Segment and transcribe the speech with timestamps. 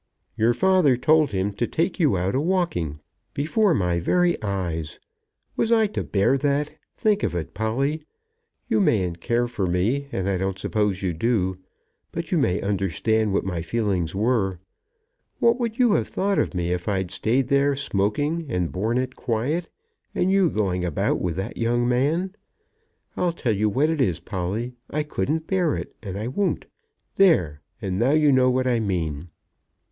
[0.35, 3.01] "Your father told him to take you out a walking
[3.35, 4.99] before my very eyes!
[5.55, 6.73] Was I to bear that?
[6.97, 8.01] Think of it, Polly.
[8.67, 11.59] You mayn't care for me, and I don't suppose you do;
[12.11, 14.57] but you may understand what my feelings were.
[15.37, 19.15] What would you have thought of me if I'd stayed there, smoking, and borne it
[19.15, 19.69] quiet,
[20.15, 22.33] and you going about with that young man?
[23.15, 26.65] I'll tell you what it is, Polly, I couldn't bear it, and I won't.
[27.17, 29.27] There; and now you know what I mean."